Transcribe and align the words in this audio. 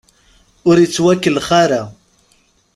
Ur 0.69 0.75
ittwakellax 0.79 1.49
ara. 1.63 1.81